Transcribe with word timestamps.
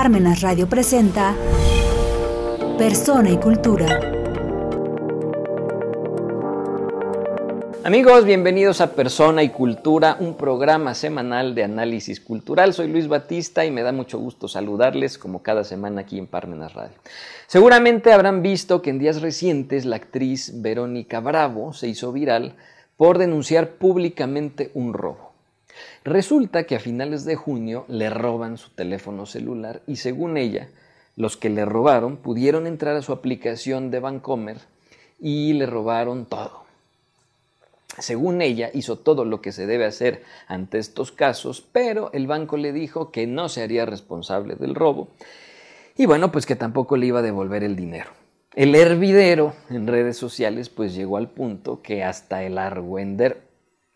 Parmenas 0.00 0.42
Radio 0.42 0.68
presenta 0.68 1.34
Persona 2.78 3.30
y 3.30 3.36
Cultura. 3.36 4.00
Amigos, 7.82 8.24
bienvenidos 8.24 8.80
a 8.80 8.92
Persona 8.92 9.42
y 9.42 9.48
Cultura, 9.48 10.16
un 10.20 10.36
programa 10.36 10.94
semanal 10.94 11.56
de 11.56 11.64
análisis 11.64 12.20
cultural. 12.20 12.74
Soy 12.74 12.86
Luis 12.86 13.08
Batista 13.08 13.64
y 13.64 13.72
me 13.72 13.82
da 13.82 13.90
mucho 13.90 14.20
gusto 14.20 14.46
saludarles 14.46 15.18
como 15.18 15.42
cada 15.42 15.64
semana 15.64 16.02
aquí 16.02 16.16
en 16.16 16.28
Parmenas 16.28 16.74
Radio. 16.74 16.96
Seguramente 17.48 18.12
habrán 18.12 18.40
visto 18.40 18.82
que 18.82 18.90
en 18.90 19.00
días 19.00 19.20
recientes 19.20 19.84
la 19.84 19.96
actriz 19.96 20.62
Verónica 20.62 21.18
Bravo 21.18 21.72
se 21.72 21.88
hizo 21.88 22.12
viral 22.12 22.54
por 22.96 23.18
denunciar 23.18 23.70
públicamente 23.70 24.70
un 24.74 24.92
robo. 24.92 25.27
Resulta 26.04 26.64
que 26.64 26.76
a 26.76 26.80
finales 26.80 27.24
de 27.24 27.36
junio 27.36 27.84
le 27.88 28.10
roban 28.10 28.56
su 28.58 28.70
teléfono 28.70 29.26
celular 29.26 29.82
y 29.86 29.96
según 29.96 30.36
ella, 30.36 30.68
los 31.16 31.36
que 31.36 31.50
le 31.50 31.64
robaron 31.64 32.16
pudieron 32.16 32.66
entrar 32.66 32.96
a 32.96 33.02
su 33.02 33.12
aplicación 33.12 33.90
de 33.90 34.00
Bancomer 34.00 34.58
y 35.18 35.52
le 35.54 35.66
robaron 35.66 36.26
todo. 36.26 36.64
Según 37.98 38.42
ella, 38.42 38.70
hizo 38.72 38.96
todo 38.98 39.24
lo 39.24 39.40
que 39.40 39.50
se 39.50 39.66
debe 39.66 39.84
hacer 39.84 40.22
ante 40.46 40.78
estos 40.78 41.10
casos, 41.10 41.66
pero 41.72 42.12
el 42.12 42.28
banco 42.28 42.56
le 42.56 42.72
dijo 42.72 43.10
que 43.10 43.26
no 43.26 43.48
se 43.48 43.62
haría 43.62 43.86
responsable 43.86 44.54
del 44.54 44.74
robo 44.74 45.08
y 45.96 46.06
bueno, 46.06 46.30
pues 46.30 46.46
que 46.46 46.54
tampoco 46.54 46.96
le 46.96 47.06
iba 47.06 47.18
a 47.18 47.22
devolver 47.22 47.64
el 47.64 47.74
dinero. 47.74 48.10
El 48.54 48.76
hervidero 48.76 49.54
en 49.68 49.88
redes 49.88 50.16
sociales 50.16 50.68
pues 50.68 50.94
llegó 50.94 51.16
al 51.16 51.28
punto 51.28 51.82
que 51.82 52.04
hasta 52.04 52.44
el 52.44 52.56
argüender, 52.56 53.42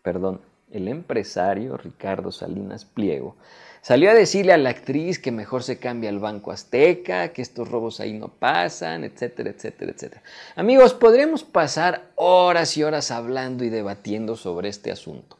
perdón, 0.01 0.41
el 0.73 0.87
empresario 0.87 1.77
Ricardo 1.77 2.31
Salinas 2.31 2.83
Pliego, 2.83 3.35
salió 3.81 4.09
a 4.09 4.13
decirle 4.13 4.53
a 4.53 4.57
la 4.57 4.69
actriz 4.69 5.19
que 5.19 5.31
mejor 5.31 5.63
se 5.63 5.77
cambie 5.77 6.09
al 6.09 6.19
Banco 6.19 6.51
Azteca, 6.51 7.29
que 7.29 7.41
estos 7.41 7.69
robos 7.69 7.99
ahí 7.99 8.13
no 8.13 8.29
pasan, 8.29 9.03
etcétera, 9.03 9.51
etcétera, 9.51 9.91
etcétera. 9.91 10.23
Amigos, 10.55 10.93
podríamos 10.93 11.43
pasar 11.43 12.09
horas 12.15 12.75
y 12.77 12.83
horas 12.83 13.11
hablando 13.11 13.63
y 13.63 13.69
debatiendo 13.69 14.35
sobre 14.35 14.69
este 14.69 14.91
asunto. 14.91 15.37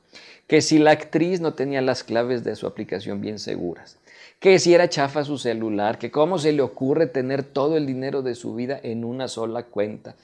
Que 0.47 0.61
si 0.61 0.77
la 0.77 0.91
actriz 0.91 1.41
no 1.41 1.53
tenía 1.53 1.81
las 1.81 2.03
claves 2.03 2.43
de 2.43 2.55
su 2.55 2.67
aplicación 2.67 3.21
bien 3.21 3.39
seguras, 3.39 3.97
que 4.39 4.59
si 4.59 4.73
era 4.73 4.89
chafa 4.89 5.23
su 5.23 5.37
celular, 5.37 5.97
que 5.97 6.11
cómo 6.11 6.37
se 6.37 6.51
le 6.51 6.61
ocurre 6.61 7.07
tener 7.07 7.43
todo 7.43 7.77
el 7.77 7.87
dinero 7.87 8.21
de 8.21 8.35
su 8.35 8.53
vida 8.53 8.77
en 8.83 9.05
una 9.05 9.29
sola 9.29 9.63
cuenta, 9.63 10.15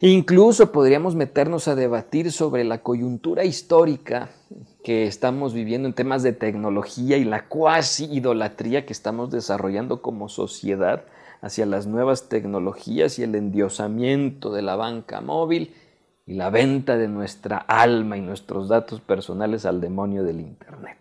Incluso 0.00 0.70
podríamos 0.70 1.16
meternos 1.16 1.66
a 1.66 1.74
debatir 1.74 2.30
sobre 2.30 2.62
la 2.62 2.82
coyuntura 2.82 3.44
histórica 3.44 4.30
que 4.84 5.08
estamos 5.08 5.54
viviendo 5.54 5.88
en 5.88 5.94
temas 5.94 6.22
de 6.22 6.32
tecnología 6.32 7.16
y 7.16 7.24
la 7.24 7.48
cuasi 7.48 8.04
idolatría 8.04 8.86
que 8.86 8.92
estamos 8.92 9.32
desarrollando 9.32 10.00
como 10.00 10.28
sociedad 10.28 11.02
hacia 11.40 11.66
las 11.66 11.86
nuevas 11.86 12.28
tecnologías 12.28 13.18
y 13.18 13.24
el 13.24 13.34
endiosamiento 13.34 14.52
de 14.52 14.62
la 14.62 14.76
banca 14.76 15.20
móvil 15.20 15.74
y 16.26 16.34
la 16.34 16.50
venta 16.50 16.96
de 16.96 17.08
nuestra 17.08 17.56
alma 17.56 18.16
y 18.16 18.20
nuestros 18.20 18.68
datos 18.68 19.00
personales 19.00 19.66
al 19.66 19.80
demonio 19.80 20.22
del 20.22 20.40
Internet. 20.40 20.98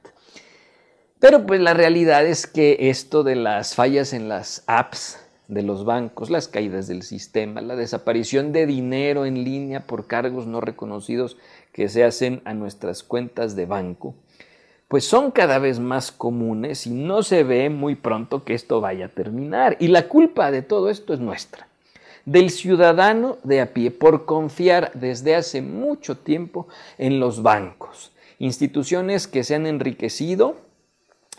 Pero 1.19 1.45
pues 1.45 1.61
la 1.61 1.75
realidad 1.75 2.25
es 2.25 2.47
que 2.47 2.89
esto 2.89 3.23
de 3.23 3.35
las 3.35 3.75
fallas 3.75 4.13
en 4.13 4.27
las 4.27 4.63
apps 4.65 5.19
de 5.47 5.63
los 5.63 5.85
bancos, 5.85 6.29
las 6.29 6.47
caídas 6.47 6.87
del 6.87 7.03
sistema, 7.03 7.61
la 7.61 7.75
desaparición 7.75 8.51
de 8.51 8.65
dinero 8.65 9.25
en 9.25 9.43
línea 9.43 9.87
por 9.87 10.07
cargos 10.07 10.45
no 10.45 10.61
reconocidos 10.61 11.37
que 11.71 11.89
se 11.89 12.03
hacen 12.03 12.41
a 12.45 12.53
nuestras 12.53 13.03
cuentas 13.03 13.55
de 13.55 13.65
banco, 13.65 14.15
pues 14.87 15.05
son 15.05 15.31
cada 15.31 15.59
vez 15.59 15.79
más 15.79 16.11
comunes 16.11 16.87
y 16.87 16.91
no 16.91 17.23
se 17.23 17.43
ve 17.43 17.69
muy 17.69 17.95
pronto 17.95 18.43
que 18.43 18.53
esto 18.53 18.81
vaya 18.81 19.05
a 19.05 19.09
terminar. 19.09 19.77
Y 19.79 19.87
la 19.87 20.07
culpa 20.07 20.51
de 20.51 20.61
todo 20.61 20.89
esto 20.89 21.13
es 21.13 21.19
nuestra, 21.19 21.67
del 22.25 22.49
ciudadano 22.49 23.37
de 23.43 23.61
a 23.61 23.73
pie, 23.73 23.91
por 23.91 24.25
confiar 24.25 24.91
desde 24.93 25.35
hace 25.35 25.61
mucho 25.61 26.17
tiempo 26.17 26.67
en 26.97 27.19
los 27.19 27.41
bancos, 27.41 28.11
instituciones 28.39 29.27
que 29.27 29.43
se 29.43 29.55
han 29.55 29.65
enriquecido 29.65 30.55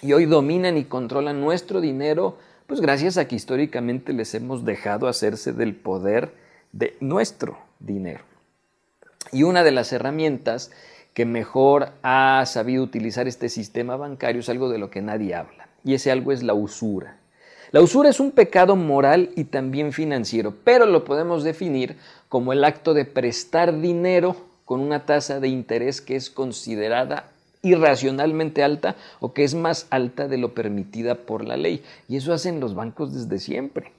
y 0.01 0.13
hoy 0.13 0.27
dominan 0.27 0.77
y 0.77 0.85
controlan 0.85 1.41
nuestro 1.41 1.81
dinero 1.81 2.37
pues 2.69 2.83
gracias 2.83 3.17
a 3.17 3.27
que 3.27 3.35
históricamente 3.35 4.13
les 4.13 4.35
hemos 4.35 4.67
dejado 4.67 5.09
hacerse 5.09 5.55
del 5.55 5.75
poder 5.75 6.35
de 6.71 6.99
nuestro 7.01 7.59
dinero. 7.81 8.21
Y 9.33 9.45
una 9.45 9.65
de 9.65 9.71
las 9.71 9.91
herramientas 9.95 10.71
que 11.15 11.25
mejor 11.25 11.93
ha 12.03 12.45
sabido 12.45 12.85
utilizar 12.85 13.27
este 13.27 13.49
sistema 13.49 13.97
bancario 13.97 14.41
es 14.41 14.51
algo 14.51 14.69
de 14.69 14.77
lo 14.77 14.91
que 14.91 15.01
nadie 15.01 15.35
habla, 15.35 15.71
y 15.83 15.95
ese 15.95 16.11
algo 16.11 16.31
es 16.31 16.43
la 16.43 16.53
usura. 16.53 17.17
La 17.71 17.81
usura 17.81 18.11
es 18.11 18.21
un 18.21 18.33
pecado 18.33 18.77
moral 18.77 19.31
y 19.35 19.45
también 19.45 19.95
financiero, 19.95 20.55
pero 20.63 20.85
lo 20.85 21.07
podemos 21.07 21.45
definir 21.45 21.97
como 22.29 22.53
el 22.53 22.65
acto 22.65 22.93
de 22.93 23.07
prestar 23.07 23.81
dinero 23.81 24.37
con 24.67 24.81
una 24.81 25.07
tasa 25.07 25.41
de 25.41 25.49
interés 25.49 26.03
que 26.03 26.17
es 26.17 26.29
considerada 26.29 27.31
irracionalmente 27.71 28.63
alta 28.63 28.97
o 29.21 29.33
que 29.33 29.45
es 29.45 29.55
más 29.55 29.87
alta 29.91 30.29
de 30.29 30.39
lo 30.39 30.55
permitida 30.55 31.15
por 31.15 31.45
la 31.45 31.57
ley. 31.57 31.83
Y 32.09 32.17
eso 32.17 32.33
hacen 32.33 32.61
los 32.61 32.75
bancos 32.75 33.15
desde 33.15 33.39
siempre. 33.39 33.93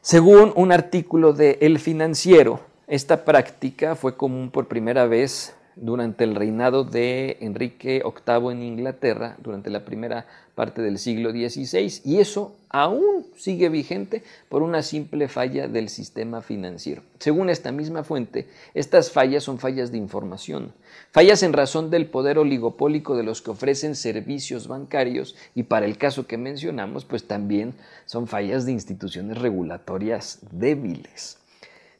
Según 0.00 0.52
un 0.54 0.72
artículo 0.72 1.32
de 1.32 1.58
El 1.60 1.78
Financiero, 1.78 2.60
esta 2.86 3.24
práctica 3.24 3.94
fue 3.94 4.16
común 4.16 4.50
por 4.50 4.68
primera 4.68 5.06
vez 5.06 5.54
durante 5.76 6.24
el 6.24 6.34
reinado 6.34 6.84
de 6.84 7.38
Enrique 7.40 8.02
VIII 8.04 8.52
en 8.52 8.62
Inglaterra, 8.62 9.36
durante 9.42 9.70
la 9.70 9.84
primera 9.84 10.26
parte 10.54 10.82
del 10.82 10.98
siglo 10.98 11.30
XVI, 11.30 12.00
y 12.04 12.18
eso 12.18 12.54
aún 12.68 13.26
sigue 13.36 13.68
vigente 13.68 14.22
por 14.48 14.62
una 14.62 14.82
simple 14.82 15.28
falla 15.28 15.68
del 15.68 15.88
sistema 15.88 16.42
financiero. 16.42 17.02
Según 17.18 17.50
esta 17.50 17.72
misma 17.72 18.04
fuente, 18.04 18.46
estas 18.74 19.10
fallas 19.10 19.42
son 19.44 19.58
fallas 19.58 19.90
de 19.90 19.98
información, 19.98 20.72
fallas 21.10 21.42
en 21.42 21.52
razón 21.52 21.90
del 21.90 22.06
poder 22.06 22.38
oligopólico 22.38 23.16
de 23.16 23.24
los 23.24 23.42
que 23.42 23.50
ofrecen 23.50 23.96
servicios 23.96 24.68
bancarios 24.68 25.34
y 25.54 25.64
para 25.64 25.86
el 25.86 25.98
caso 25.98 26.26
que 26.26 26.38
mencionamos, 26.38 27.04
pues 27.04 27.26
también 27.26 27.74
son 28.06 28.26
fallas 28.26 28.64
de 28.64 28.72
instituciones 28.72 29.38
regulatorias 29.38 30.38
débiles. 30.52 31.38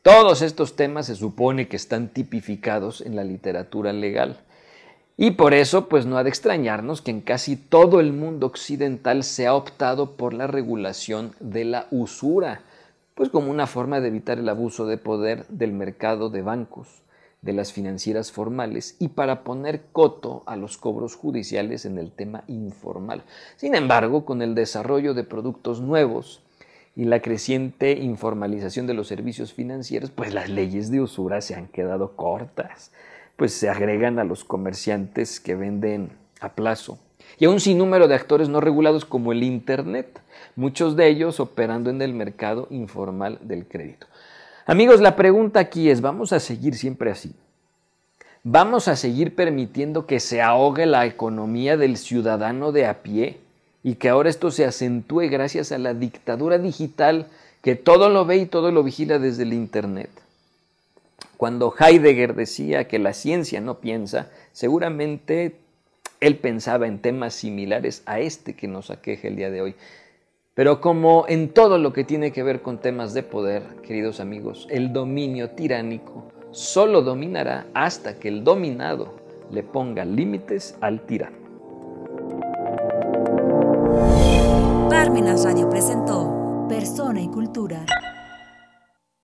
Todos 0.05 0.43
estos 0.43 0.77
temas 0.77 1.07
se 1.07 1.15
supone 1.17 1.67
que 1.67 1.77
están 1.77 2.09
tipificados 2.09 3.01
en 3.01 3.17
la 3.17 3.25
literatura 3.25 3.95
legal. 3.95 4.37
Y 5.17 5.31
por 5.31 5.55
eso, 5.55 5.89
pues 5.89 6.05
no 6.05 6.19
ha 6.19 6.25
de 6.25 6.29
extrañarnos 6.29 7.01
que 7.01 7.11
en 7.11 7.23
casi 7.23 7.57
todo 7.57 8.01
el 8.01 8.13
mundo 8.13 8.47
occidental 8.47 9.25
se 9.25 9.47
ha 9.47 9.55
optado 9.55 10.19
por 10.19 10.35
la 10.35 10.47
regulación 10.47 11.33
de 11.41 11.65
la 11.65 11.87
usura, 11.91 12.61
pues 13.15 13.31
como 13.31 13.51
una 13.51 13.67
forma 13.67 14.03
de 14.03 14.09
evitar 14.09 14.39
el 14.39 14.51
abuso 14.51 14.85
de 14.85 14.99
poder 14.99 15.47
del 15.49 15.73
mercado 15.73 16.29
de 16.29 16.43
bancos, 16.43 17.01
de 17.41 17.55
las 17.55 17.73
financieras 17.73 18.31
formales 18.31 18.97
y 18.99 19.09
para 19.09 19.43
poner 19.43 19.87
coto 19.91 20.43
a 20.45 20.57
los 20.57 20.77
cobros 20.77 21.17
judiciales 21.17 21.87
en 21.87 21.97
el 21.97 22.13
tema 22.13 22.45
informal. 22.47 23.23
Sin 23.57 23.75
embargo, 23.75 24.27
con 24.27 24.43
el 24.43 24.55
desarrollo 24.55 25.15
de 25.15 25.25
productos 25.25 25.81
nuevos, 25.81 26.44
y 26.97 27.05
la 27.05 27.21
creciente 27.21 27.93
informalización 27.93 28.87
de 28.87 28.95
los 28.95 29.09
servicios 29.09 29.53
financieros, 29.53 30.11
pues 30.11 30.33
las 30.33 30.49
leyes 30.49 30.91
de 30.91 31.01
usura 31.01 31.41
se 31.41 31.55
han 31.55 31.67
quedado 31.67 32.17
cortas, 32.17 32.93
pues 33.37 33.53
se 33.53 33.69
agregan 33.69 34.19
a 34.19 34.25
los 34.25 34.45
comerciantes 34.45 35.41
que 35.41 35.55
venden 35.55 36.11
a 36.41 36.51
plazo 36.51 36.99
y 37.39 37.47
a 37.47 37.51
un 37.51 37.61
sinnúmero 37.61 38.07
de 38.07 38.15
actores 38.15 38.49
no 38.49 38.61
regulados 38.61 39.05
como 39.05 39.33
el 39.33 39.43
Internet, 39.43 40.21
muchos 40.57 40.95
de 40.97 41.09
ellos 41.09 41.41
operando 41.41 41.91
en 41.91 42.01
el 42.01 42.15
mercado 42.15 42.69
informal 42.71 43.39
del 43.43 43.67
crédito. 43.67 44.07
Amigos, 44.67 45.01
la 45.01 45.17
pregunta 45.17 45.61
aquí 45.61 45.91
es, 45.91 46.01
¿vamos 46.01 46.33
a 46.33 46.41
seguir 46.41 46.75
siempre 46.75 47.11
así? 47.11 47.35
¿Vamos 48.45 48.89
a 48.89 48.97
seguir 48.97 49.35
permitiendo 49.35 50.07
que 50.07 50.21
se 50.21 50.43
ahogue 50.43 50.87
la 50.87 51.07
economía 51.07 51.77
del 51.77 51.97
ciudadano 51.97 52.73
de 52.73 52.87
a 52.87 53.03
pie? 53.03 53.41
Y 53.85 53.97
que 53.97 54.09
ahora 54.09 54.31
esto 54.31 54.51
se 54.51 54.65
acentúe 54.65 55.29
gracias 55.31 55.71
a 55.71 55.79
la 55.79 55.95
dictadura 55.95 56.59
digital 56.59 57.27
que 57.63 57.77
todo 57.77 58.09
lo 58.09 58.25
ve 58.25 58.39
y 58.39 58.47
todo 58.47 58.73
lo 58.73 58.83
vigila 58.83 59.19
desde 59.19 59.45
el 59.45 59.53
Internet. 59.53 60.11
Cuando 61.37 61.75
Heidegger 61.79 62.35
decía 62.35 62.89
que 62.89 62.99
la 62.99 63.13
ciencia 63.13 63.61
no 63.61 63.79
piensa, 63.81 64.31
seguramente 64.53 65.57
él 66.21 66.39
pensaba 66.39 66.87
en 66.87 66.99
temas 66.99 67.35
similares 67.35 68.03
a 68.07 68.21
este 68.21 68.55
que 68.55 68.69
nos 68.69 68.91
aqueja 68.91 69.29
el 69.29 69.37
día 69.37 69.51
de 69.51 69.61
hoy. 69.61 69.75
Pero 70.55 70.81
como 70.81 71.27
en 71.29 71.51
todo 71.51 71.77
lo 71.79 71.93
que 71.93 72.05
tiene 72.05 72.33
que 72.33 72.43
ver 72.43 72.63
con 72.63 72.79
temas 72.79 73.13
de 73.13 73.23
poder, 73.23 73.63
queridos 73.83 74.19
amigos, 74.21 74.67
el 74.71 74.95
dominio 74.95 75.51
tiránico 75.51 76.33
solo 76.53 77.03
dominará 77.03 77.67
hasta 77.75 78.19
que 78.19 78.29
el 78.29 78.45
dominado 78.45 79.15
le 79.51 79.63
ponga 79.63 80.07
límites 80.07 80.77
al 80.81 81.05
tirano. 81.05 81.44
Parmenas 85.05 85.45
Radio 85.45 85.69
presentó 85.69 86.65
Persona 86.67 87.21
y 87.21 87.29
Cultura. 87.29 87.85